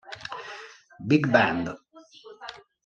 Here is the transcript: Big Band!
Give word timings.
Big 1.07 1.27
Band! 1.29 1.69